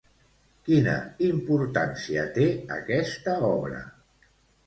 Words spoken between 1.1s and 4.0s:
importància té aquesta obra?